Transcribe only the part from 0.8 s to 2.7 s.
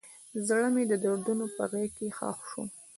د دردونو په غیږ کې ښخ شو.